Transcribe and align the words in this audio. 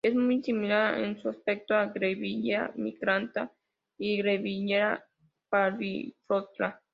Es 0.03 0.15
muy 0.15 0.41
similar 0.43 0.97
en 0.97 1.21
su 1.21 1.29
aspecto 1.29 1.75
a 1.75 1.85
"Grevillea 1.85 2.71
micrantha" 2.75 3.51
y 3.99 4.17
"Grevillea 4.17 5.05
parviflora". 5.47 6.81